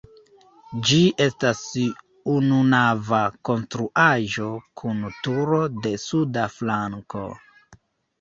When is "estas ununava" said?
1.25-3.19